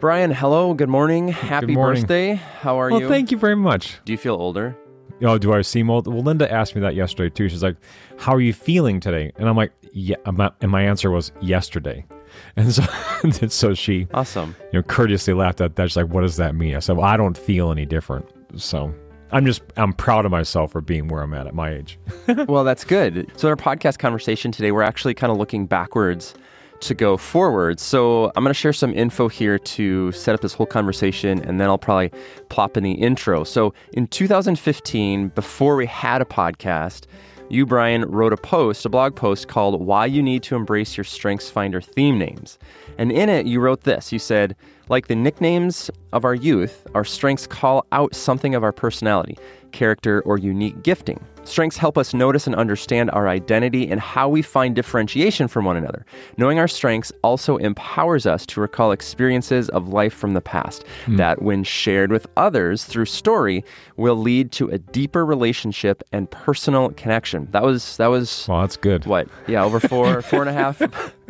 [0.00, 1.26] Brian, hello, good morning.
[1.26, 2.02] Happy morning.
[2.02, 2.34] birthday.
[2.34, 3.06] How are Well, you?
[3.06, 3.98] Well, thank you very much.
[4.04, 4.76] Do you feel older?
[5.22, 6.06] Oh, do I seem old?
[6.06, 7.48] Well, Linda asked me that yesterday too.
[7.48, 7.74] She's like,
[8.16, 12.04] "How are you feeling today?" And I'm like, "Yeah," and my answer was yesterday.
[12.56, 12.84] And so,
[13.22, 14.54] and so she, Awesome.
[14.72, 15.88] you know, courteously laughed at that.
[15.88, 18.94] She's like, "What does that mean?" I said, "Well, I don't feel any different." So
[19.32, 21.98] I'm just, I'm proud of myself for being where I'm at at my age.
[22.46, 23.32] well, that's good.
[23.36, 26.34] So, our podcast conversation today, we're actually kind of looking backwards
[26.80, 27.80] to go forward.
[27.80, 31.60] So, I'm going to share some info here to set up this whole conversation, and
[31.60, 32.10] then I'll probably
[32.48, 33.44] plop in the intro.
[33.44, 37.06] So, in 2015, before we had a podcast,
[37.50, 41.04] you, Brian, wrote a post, a blog post called Why You Need to Embrace Your
[41.04, 42.58] StrengthsFinder Theme Names.
[42.98, 44.54] And in it, you wrote this You said,
[44.90, 49.38] like the nicknames of our youth, our strengths call out something of our personality,
[49.72, 51.24] character, or unique gifting.
[51.48, 55.76] Strengths help us notice and understand our identity and how we find differentiation from one
[55.76, 56.04] another.
[56.36, 61.16] Knowing our strengths also empowers us to recall experiences of life from the past hmm.
[61.16, 63.64] that, when shared with others through story,
[63.96, 67.48] will lead to a deeper relationship and personal connection.
[67.52, 69.06] That was that was Well, that's good.
[69.06, 69.28] what?
[69.46, 70.82] Yeah, over four, four and a half,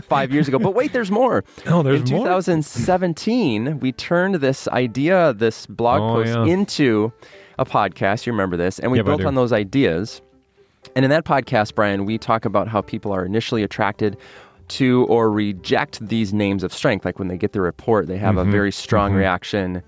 [0.03, 0.59] five years ago.
[0.59, 1.45] But wait, there's more.
[1.67, 2.19] Oh, there's more.
[2.19, 2.41] In more?
[2.41, 6.45] 2017, we turned this idea, this blog Oh, post, yeah.
[6.45, 7.13] into
[7.59, 8.27] a podcast.
[8.27, 8.79] You remember this?
[8.79, 10.21] And we Yep, built on those ideas.
[10.97, 14.17] And in that podcast, Brian, we talk about how people are initially attracted
[14.69, 17.05] to or reject these names of strength.
[17.05, 18.49] Like when they get the report, they have Mm-hmm.
[18.49, 19.83] a very strong reaction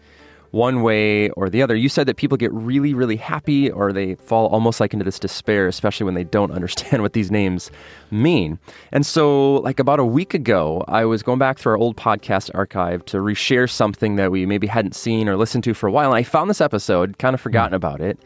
[0.51, 1.75] one way or the other.
[1.75, 5.19] You said that people get really, really happy or they fall almost like into this
[5.19, 7.71] despair, especially when they don't understand what these names
[8.11, 8.59] mean.
[8.93, 12.51] And so, like about a week ago, I was going back through our old podcast
[12.55, 16.11] archive to reshare something that we maybe hadn't seen or listened to for a while.
[16.11, 17.45] And I found this episode, kind of hmm.
[17.45, 18.19] forgotten about it.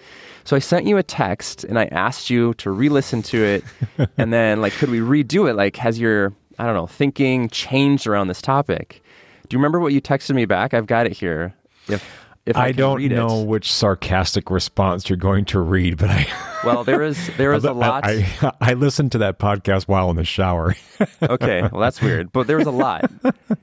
[0.45, 3.65] So I sent you a text and I asked you to re-listen to it,
[4.19, 5.55] and then like, could we redo it?
[5.55, 9.03] Like, has your I don't know thinking changed around this topic?
[9.49, 10.73] Do you remember what you texted me back?
[10.73, 11.55] I've got it here.
[11.89, 13.15] If if I, I don't read it.
[13.15, 16.27] know which sarcastic response you're going to read, but I,
[16.65, 18.05] Well, there is there is a lot.
[18.05, 20.75] I, I, I listened to that podcast while in the shower.
[21.23, 23.11] okay, well that's weird, but there was a lot.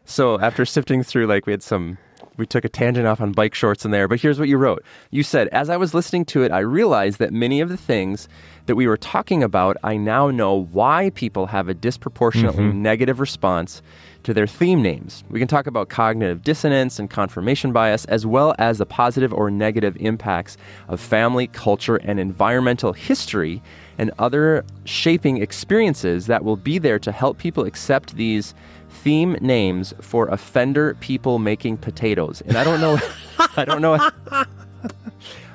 [0.06, 1.98] So after sifting through, like we had some,
[2.38, 4.08] we took a tangent off on bike shorts in there.
[4.08, 4.84] But here's what you wrote.
[5.12, 8.28] You said, as I was listening to it, I realized that many of the things
[8.66, 12.82] that we were talking about, I now know why people have a disproportionately mm-hmm.
[12.82, 13.82] negative response
[14.24, 15.24] to their theme names.
[15.30, 19.50] We can talk about cognitive dissonance and confirmation bias, as well as the positive or
[19.50, 23.62] negative impacts of family, culture, and environmental history
[23.98, 28.54] and other shaping experiences that will be there to help people accept these
[28.90, 32.42] theme names for offender people making potatoes.
[32.42, 33.00] And I don't know,
[33.58, 34.12] I don't know.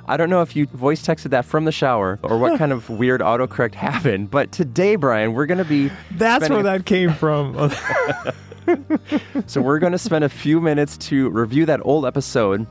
[0.09, 2.89] I don't know if you voice texted that from the shower or what kind of
[2.89, 7.13] weird autocorrect happened, but today, Brian, we're going to be That's spending where that came
[7.13, 7.57] from.
[9.47, 12.67] So we're going to spend a few minutes to review that old episode.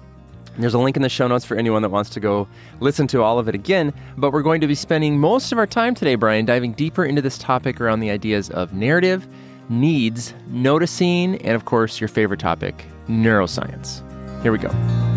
[0.57, 2.47] There's a link in the show notes for anyone that wants to go
[2.79, 3.93] listen to all of it again.
[4.17, 7.21] But we're going to be spending most of our time today, Brian, diving deeper into
[7.21, 9.27] this topic around the ideas of narrative,
[9.69, 14.01] needs, noticing, and of course, your favorite topic, neuroscience.
[14.41, 15.14] Here we go.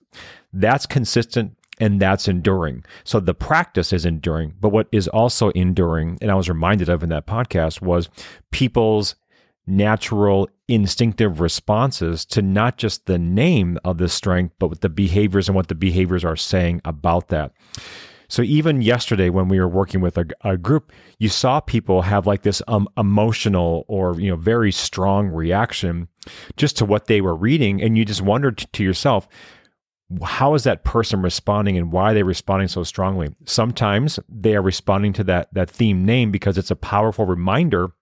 [0.53, 2.85] That's consistent and that's enduring.
[3.05, 7.03] So the practice is enduring, but what is also enduring, and I was reminded of
[7.03, 8.11] in that podcast, was
[8.51, 9.15] people's
[9.69, 15.49] natural instinctive responses to not just the name of the strength, but with the behaviors
[15.49, 17.53] and what the behaviors are saying about that.
[18.29, 22.27] So even yesterday, when we were working with a, a group, you saw people have
[22.27, 26.09] like this um, emotional or you know very strong reaction
[26.57, 29.29] just to what they were reading, and you just wondered to yourself,
[30.23, 33.35] how is that person responding and why are they responding so strongly?
[33.47, 37.93] Sometimes they are responding to that that theme name because it's a powerful reminder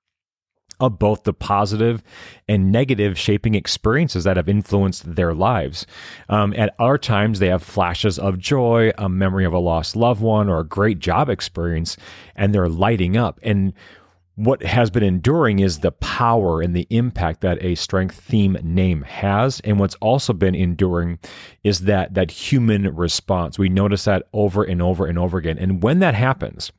[0.81, 2.03] of both the positive
[2.49, 5.87] and negative shaping experiences that have influenced their lives.
[6.29, 10.21] Um, at other times, they have flashes of joy, a memory of a lost loved
[10.21, 11.97] one, or a great job experience,
[12.35, 13.41] and they're lighting up.
[13.43, 13.73] And
[14.37, 19.03] what has been enduring is the power and the impact that a strength theme name
[19.03, 21.19] has and what's also been enduring
[21.65, 25.83] is that that human response we notice that over and over and over again and
[25.83, 26.71] when that happens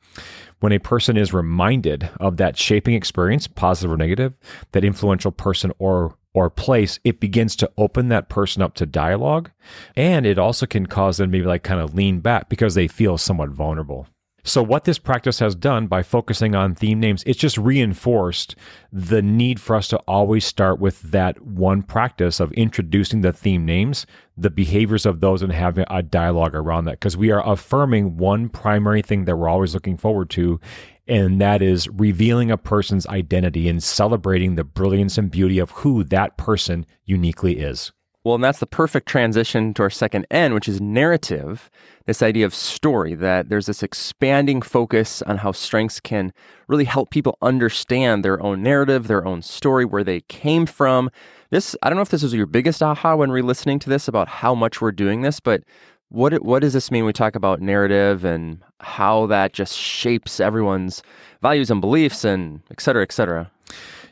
[0.60, 4.34] when a person is reminded of that shaping experience positive or negative
[4.72, 9.50] that influential person or or place, it begins to open that person up to dialogue.
[9.96, 12.86] And it also can cause them to maybe like kind of lean back because they
[12.86, 14.06] feel somewhat vulnerable.
[14.48, 18.56] So, what this practice has done by focusing on theme names, it's just reinforced
[18.90, 23.66] the need for us to always start with that one practice of introducing the theme
[23.66, 24.06] names,
[24.38, 26.92] the behaviors of those, and having a dialogue around that.
[26.92, 30.58] Because we are affirming one primary thing that we're always looking forward to,
[31.06, 36.04] and that is revealing a person's identity and celebrating the brilliance and beauty of who
[36.04, 37.92] that person uniquely is.
[38.24, 41.70] Well, and that's the perfect transition to our second N, which is narrative.
[42.06, 46.32] This idea of story, that there's this expanding focus on how strengths can
[46.66, 51.10] really help people understand their own narrative, their own story, where they came from.
[51.50, 54.08] This, I don't know if this was your biggest aha when re listening to this
[54.08, 55.62] about how much we're doing this, but
[56.10, 61.02] what, what does this mean we talk about narrative and how that just shapes everyone's
[61.40, 63.50] values and beliefs and et cetera, et cetera?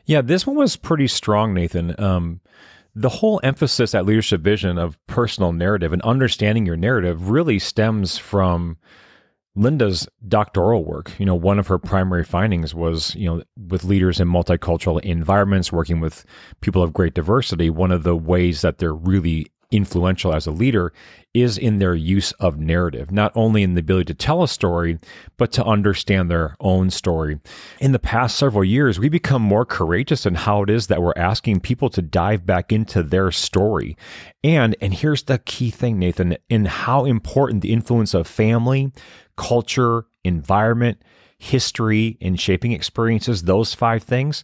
[0.05, 1.99] Yeah, this one was pretty strong, Nathan.
[1.99, 2.41] Um,
[2.97, 8.17] the whole emphasis at Leadership Vision of personal narrative and understanding your narrative really stems
[8.17, 8.79] from
[9.55, 11.13] Linda's doctoral work.
[11.19, 15.71] You know, one of her primary findings was, you know, with leaders in multicultural environments,
[15.71, 16.25] working with
[16.63, 20.93] people of great diversity, one of the ways that they're really influential as a leader
[21.35, 24.99] is in their use of narrative, not only in the ability to tell a story,
[25.37, 27.39] but to understand their own story.
[27.79, 31.13] In the past several years, we become more courageous in how it is that we're
[31.17, 33.97] asking people to dive back into their story.
[34.43, 38.93] And, and here's the key thing, Nathan, in how important the influence of family,
[39.37, 41.03] culture, environment,
[41.39, 44.43] history, and shaping experiences, those five things,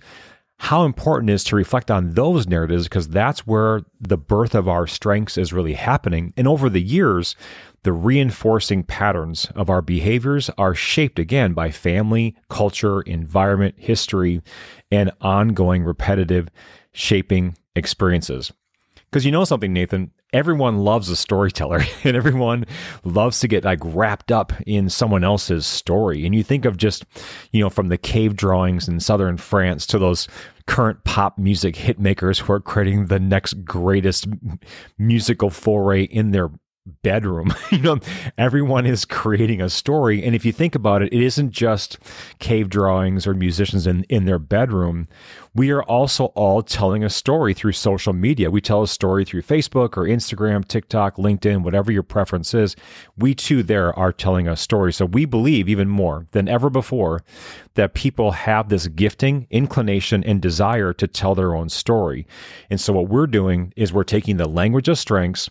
[0.62, 4.68] how important it is to reflect on those narratives because that's where the birth of
[4.68, 6.32] our strengths is really happening.
[6.36, 7.34] And over the years,
[7.82, 14.40] the reinforcing patterns of our behaviors are shaped again by family, culture, environment, history,
[14.88, 16.48] and ongoing repetitive
[16.92, 18.52] shaping experiences.
[19.10, 22.64] Because you know something, Nathan, everyone loves a storyteller and everyone
[23.04, 26.24] loves to get like wrapped up in someone else's story.
[26.24, 27.04] And you think of just,
[27.52, 30.28] you know, from the cave drawings in southern France to those
[30.66, 34.26] current pop music hit makers who are creating the next greatest
[34.98, 36.50] musical foray in their
[36.86, 37.54] bedroom.
[37.70, 37.98] you know,
[38.36, 40.22] everyone is creating a story.
[40.24, 41.98] And if you think about it, it isn't just
[42.38, 45.08] cave drawings or musicians in, in their bedroom.
[45.54, 48.50] We are also all telling a story through social media.
[48.50, 52.74] We tell a story through Facebook or Instagram, TikTok, LinkedIn, whatever your preference is.
[53.16, 54.92] We too there are telling a story.
[54.92, 57.22] So we believe even more than ever before
[57.74, 62.26] that people have this gifting, inclination, and desire to tell their own story.
[62.70, 65.50] And so what we're doing is we're taking the language of strengths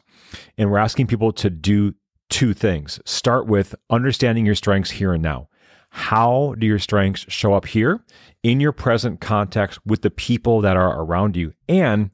[0.57, 1.94] and we're asking people to do
[2.30, 3.00] two things.
[3.06, 5.50] Start with understanding your strengths here and now.
[5.92, 8.00] How do your strengths show up here
[8.44, 11.54] in your present context with the people that are around you?
[11.68, 12.12] And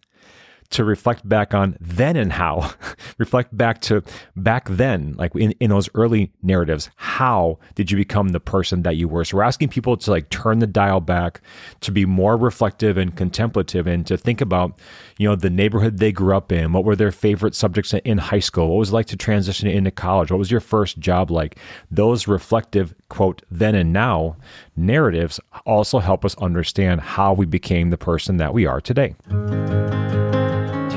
[0.69, 2.71] to reflect back on then and how,
[3.17, 4.03] reflect back to
[4.35, 8.95] back then, like in, in those early narratives, how did you become the person that
[8.95, 9.23] you were?
[9.23, 11.41] So we're asking people to like turn the dial back,
[11.81, 14.79] to be more reflective and contemplative and to think about,
[15.17, 18.39] you know, the neighborhood they grew up in, what were their favorite subjects in high
[18.39, 21.57] school, what was it like to transition into college, what was your first job like?
[21.89, 24.37] Those reflective, quote, then and now
[24.75, 29.15] narratives also help us understand how we became the person that we are today.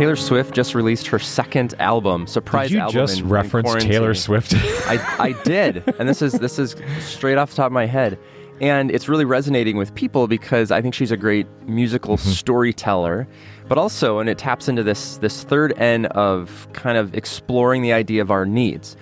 [0.00, 2.94] Taylor Swift just released her second album, surprise did you album.
[2.94, 4.54] just in, reference in Taylor Swift?
[4.56, 8.18] I, I did, and this is this is straight off the top of my head,
[8.62, 12.30] and it's really resonating with people because I think she's a great musical Mm-hmm.
[12.30, 13.28] storyteller,
[13.68, 17.92] but also, and it taps into this this third N of kind of exploring the
[17.92, 18.96] idea of our needs,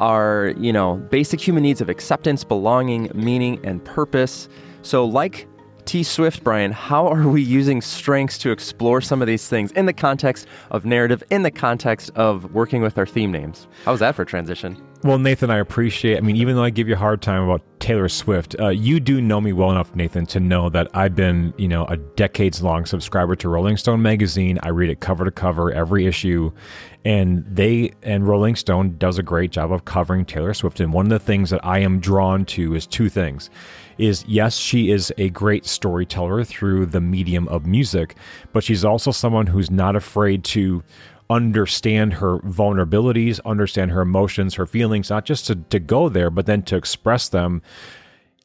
[0.00, 4.50] our you know basic human needs of acceptance, belonging, meaning, and purpose.
[4.82, 5.48] So, like
[5.84, 9.86] T Swift, Brian, how are we using strengths to explore some of these things in
[9.86, 13.66] the context of narrative, in the context of working with our theme names?
[13.84, 14.80] How's that for transition?
[15.02, 16.18] Well, Nathan, I appreciate.
[16.18, 19.00] I mean, even though I give you a hard time about Taylor Swift, uh, you
[19.00, 22.86] do know me well enough, Nathan, to know that I've been, you know, a decades-long
[22.86, 24.60] subscriber to Rolling Stone magazine.
[24.62, 26.52] I read it cover to cover, every issue,
[27.04, 30.78] and they and Rolling Stone does a great job of covering Taylor Swift.
[30.78, 33.50] And one of the things that I am drawn to is two things:
[33.98, 38.16] is yes, she is a great storyteller through the medium of music,
[38.52, 40.82] but she's also someone who's not afraid to
[41.30, 46.46] understand her vulnerabilities, understand her emotions, her feelings, not just to, to go there, but
[46.46, 47.62] then to express them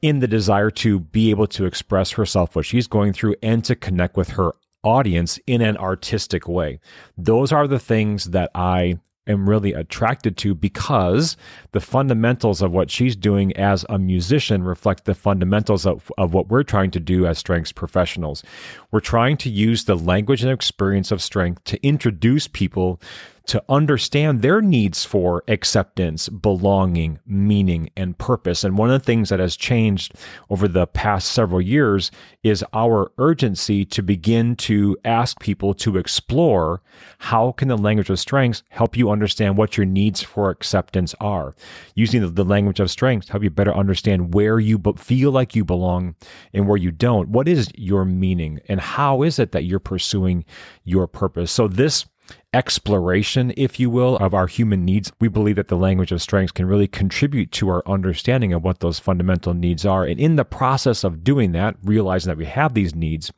[0.01, 3.75] in the desire to be able to express herself, what she's going through, and to
[3.75, 6.80] connect with her audience in an artistic way.
[7.18, 11.38] Those are the things that I am really attracted to because
[11.72, 16.48] the fundamentals of what she's doing as a musician reflect the fundamentals of, of what
[16.48, 18.44] we're trying to do as strengths professionals.
[18.92, 23.00] We're trying to use the language and experience of strength to introduce people
[23.48, 28.63] to understand their needs for acceptance, belonging, meaning, and purpose.
[28.63, 30.13] And one of the things that has changed
[30.50, 32.12] over the past several years
[32.44, 36.82] is our urgency to begin to ask people to explore
[37.20, 41.56] how can the language of strengths help you understand what your needs for acceptance are.
[41.96, 46.16] Using the, language of strengths help you better understand where you feel like you belong
[46.54, 47.27] and where you don't.
[47.30, 50.46] What is your meaning and how is it that you're pursuing
[50.86, 51.51] your purpose?
[51.51, 52.06] So this
[52.54, 56.52] exploration, if you will, of our human needs, we believe that the language of strengths
[56.52, 60.04] can really contribute to our understanding of what those fundamental needs are.
[60.04, 63.32] And in the process of doing that, realizing that we have these needs,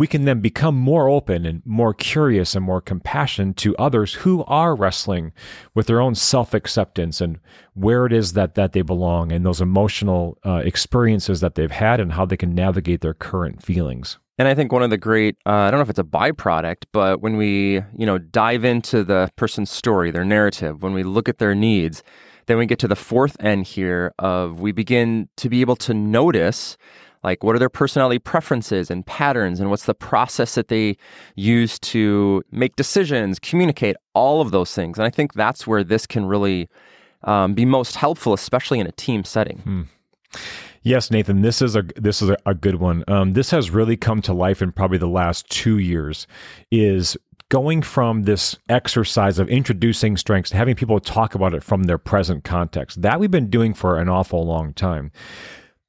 [0.00, 4.42] we can then become more open and more curious and more compassionate to others who
[4.44, 5.30] are wrestling
[5.74, 7.38] with their own self-acceptance and
[7.74, 12.00] where it is that that they belong and those emotional uh, experiences that they've had
[12.00, 14.18] and how they can navigate their current feelings.
[14.38, 16.84] And I think one of the great, uh, I don't know if it's a byproduct,
[16.92, 21.28] but when we, you know, dive into the person's story, their narrative, when we look
[21.28, 22.02] at their needs,
[22.46, 25.92] then we get to the fourth N here of we begin to be able to
[25.92, 26.78] notice
[27.22, 30.96] like what are their personality preferences and patterns and what's the process that they
[31.34, 36.06] use to make decisions communicate all of those things and i think that's where this
[36.06, 36.68] can really
[37.24, 39.82] um, be most helpful especially in a team setting hmm.
[40.82, 43.04] Yes, Nathan, this is a this is a, a good one.
[43.06, 46.26] Um, this has really come to life in probably the last two years.
[46.70, 47.18] Is
[47.50, 51.98] going from this exercise of introducing strengths to having people talk about it from their
[51.98, 53.02] present context.
[53.02, 55.12] That we've been doing for an awful long time.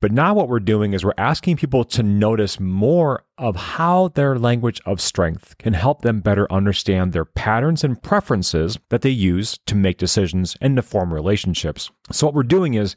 [0.02, 4.38] But now what we're doing is we're asking people to notice more of how their
[4.38, 9.60] language of strength can help them better understand their patterns and preferences that they use
[9.68, 11.92] to make decisions and to form relationships.
[12.12, 12.96] So what we're doing is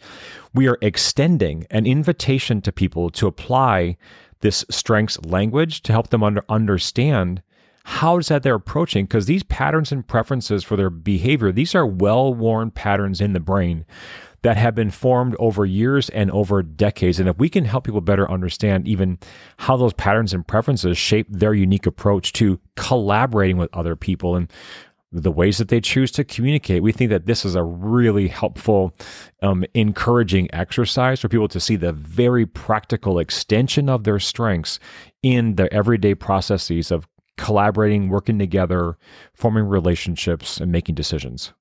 [0.55, 3.99] we are extending an invitation to people to apply
[4.41, 7.43] this strengths language to help them under, understand
[7.87, 11.87] how is that they're approaching because these patterns and preferences for their behavior these are
[11.87, 13.85] well-worn patterns in the brain
[14.45, 17.19] that have been formed over years and over decades.
[17.19, 19.19] And if we can help people better understand even
[19.57, 24.53] how those patterns and preferences shape their unique approach to collaborating with other people and
[25.11, 28.95] the ways that they choose to communicate, we think that this is a really helpful,
[29.41, 34.79] um, encouraging exercise for people to see the very practical extension of their strengths
[35.23, 37.09] in the everyday processes of
[37.39, 38.99] collaborating, working together,
[39.33, 41.55] forming relationships, and making decisions.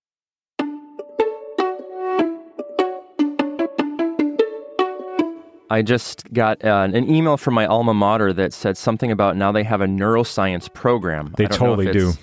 [5.74, 9.52] I just got uh, an email from my alma mater that said something about now
[9.52, 11.34] they have a neuroscience program.
[11.36, 12.14] They totally do.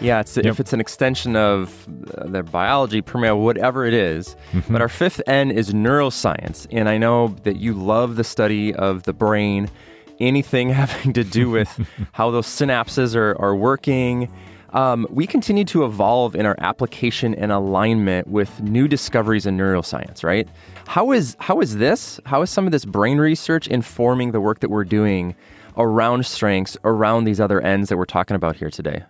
[0.00, 0.46] Yeah, it's, yep.
[0.46, 1.86] if it's an extension of
[2.16, 4.34] uh, their biology, premier, whatever it is.
[4.50, 4.72] Mm-hmm.
[4.72, 6.66] But our fifth N is neuroscience.
[6.72, 9.70] And I know that you love the study of the brain,
[10.18, 11.68] anything having to do with
[12.12, 14.28] how those synapses are, are working.
[14.70, 20.22] Um, we continue to evolve in our application and alignment with new discoveries in neuroscience,
[20.22, 20.48] right?
[20.86, 22.20] How is how is this?
[22.26, 25.34] How is some of this brain research informing the work that we're doing
[25.76, 29.04] around strengths, around these other N's that we're talking about here today?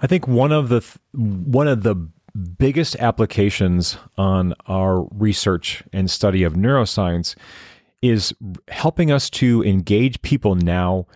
[0.00, 1.94] I think one of the th- one of the
[2.58, 7.34] biggest applications on our research and study of neuroscience
[8.02, 8.34] is
[8.68, 11.06] helping us to engage people now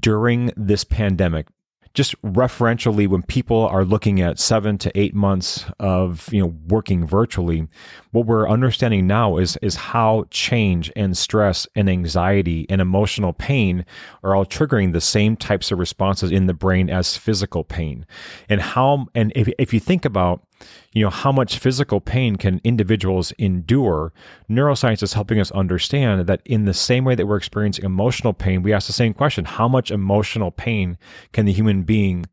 [0.00, 1.46] during this pandemic
[1.94, 7.06] just referentially when people are looking at seven to eight months of you know working
[7.06, 7.68] virtually
[8.14, 13.84] what we're understanding now is is how change and stress and anxiety and emotional pain
[14.22, 18.06] are all triggering the same types of responses in the brain as physical pain
[18.48, 20.46] and how and if, if you think about
[20.92, 24.12] you know how much physical pain can individuals endure
[24.48, 28.62] neuroscience is helping us understand that in the same way that we're experiencing emotional pain
[28.62, 30.96] we ask the same question how much emotional pain
[31.32, 32.24] can the human being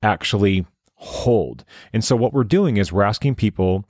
[0.00, 0.64] actually
[1.04, 1.64] hold.
[1.92, 3.84] And so what we're doing is we're asking people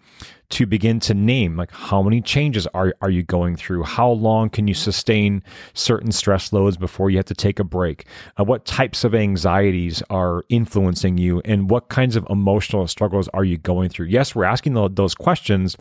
[0.51, 3.83] to begin to name like how many changes are, are you going through?
[3.83, 8.07] How long can you sustain certain stress loads before you have to take a break?
[8.39, 11.41] Uh, what types of anxieties are influencing you?
[11.45, 14.07] And what kinds of emotional struggles are you going through?
[14.07, 15.77] Yes we're asking those questions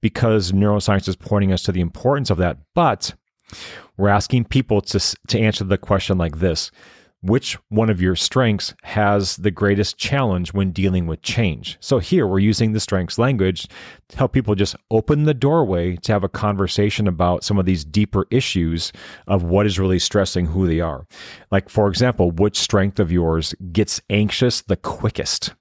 [0.00, 3.14] because neuroscience is pointing us to the importance of that but
[3.96, 6.70] we're asking people to, to answer the question like this
[7.26, 11.76] which one of your strengths has the greatest challenge when dealing with change.
[11.80, 13.68] So here we're using the strengths language
[14.08, 17.84] to help people just open the doorway to have a conversation about some of these
[17.84, 18.92] deeper issues
[19.26, 21.06] of what is really stressing who they are.
[21.50, 25.54] Like, for example, which strength of yours gets anxious the quickest?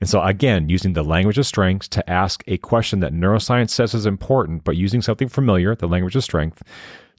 [0.00, 3.94] And so, again, using the language of strengths to ask a question that neuroscience says
[3.94, 6.62] is important, but using something familiar, the language of strength,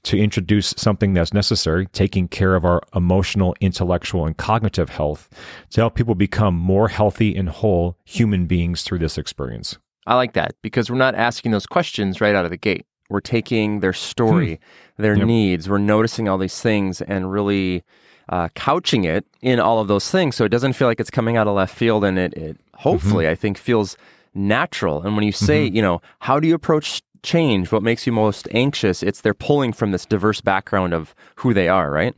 [0.08, 5.28] to introduce something that's necessary, taking care of our emotional, intellectual, and cognitive health
[5.70, 9.76] to help people become more healthy and whole human beings through this experience.
[10.06, 12.86] I like that because we're not asking those questions right out of the gate.
[13.10, 14.60] We're taking their story,
[14.96, 15.02] hmm.
[15.02, 15.26] their yep.
[15.26, 17.84] needs, we're noticing all these things and really
[18.30, 21.36] uh, couching it in all of those things so it doesn't feel like it's coming
[21.36, 23.32] out of left field and it, it hopefully, mm-hmm.
[23.32, 23.96] I think, feels
[24.34, 25.02] natural.
[25.02, 25.76] And when you say, mm-hmm.
[25.76, 29.72] you know, how do you approach change, what makes you most anxious, it's they're pulling
[29.72, 32.14] from this diverse background of who they are, right?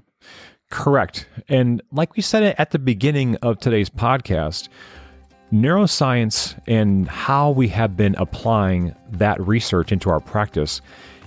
[0.71, 1.27] Correct.
[1.49, 4.69] And like we said at the beginning of today's podcast,
[5.53, 10.81] neuroscience and how we have been applying that research into our practice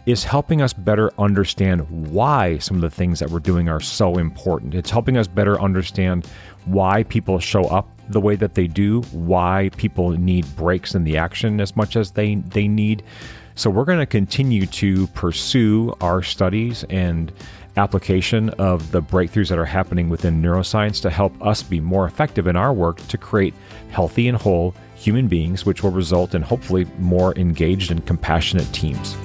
[0.05, 4.17] is helping us better understand why some of the things that we're doing are so
[4.17, 4.75] important.
[4.75, 6.25] It's helping us better understand
[6.65, 11.17] why people show up the way that they do, why people need breaks in the
[11.17, 13.03] action as much as they, they need.
[13.55, 17.31] So we're going to continue to pursue our studies and
[17.77, 22.47] application of the breakthroughs that are happening within neuroscience to help us be more effective
[22.47, 23.53] in our work to create
[23.91, 29.15] healthy and whole human beings, which will result in hopefully more engaged and compassionate teams.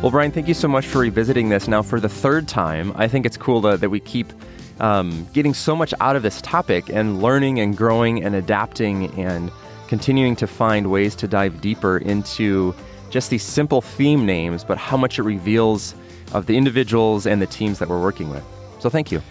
[0.00, 2.92] Well, Brian, thank you so much for revisiting this now for the third time.
[2.96, 4.32] I think it's cool to, that we keep
[4.80, 9.50] um, getting so much out of this topic and learning and growing and adapting and
[9.88, 12.74] continuing to find ways to dive deeper into
[13.10, 15.94] just these simple theme names, but how much it reveals
[16.32, 18.44] of the individuals and the teams that we're working with.
[18.80, 19.22] So thank you.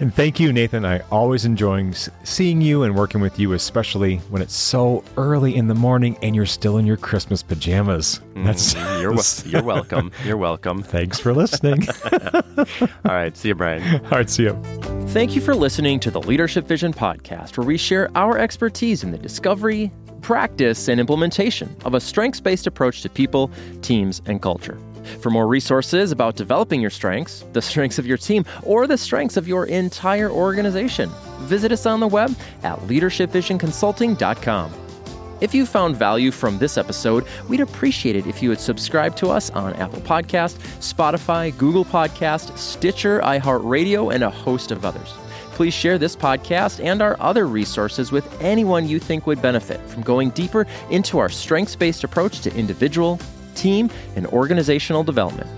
[0.00, 0.86] And thank you, Nathan.
[0.86, 1.90] I always enjoy
[2.24, 6.34] seeing you and working with you, especially when it's so early in the morning and
[6.34, 8.18] you're still in your Christmas pajamas.
[8.32, 10.10] Mm, That's mm, you're, you're welcome.
[10.24, 10.82] You're welcome.
[10.82, 11.86] Thanks for listening.
[12.16, 14.02] All right, see you, Brian.
[14.06, 14.99] All right, see you.
[15.10, 19.10] Thank you for listening to the Leadership Vision podcast, where we share our expertise in
[19.10, 23.50] the discovery, practice, and implementation of a strengths-based approach to people,
[23.82, 24.78] teams, and culture.
[25.20, 29.36] For more resources about developing your strengths, the strengths of your team, or the strengths
[29.36, 34.89] of your entire organization, visit us on the web at leadershipvisionconsulting.com.
[35.40, 39.30] If you found value from this episode, we'd appreciate it if you would subscribe to
[39.30, 45.14] us on Apple Podcast, Spotify, Google Podcast, Stitcher, iHeartRadio, and a host of others.
[45.52, 50.02] Please share this podcast and our other resources with anyone you think would benefit from
[50.02, 53.18] going deeper into our strengths based approach to individual,
[53.54, 55.48] team, and organizational development.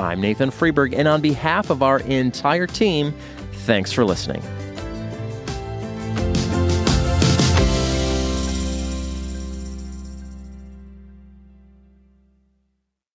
[0.00, 3.12] I'm Nathan Freeberg, and on behalf of our entire team,
[3.52, 4.42] thanks for listening.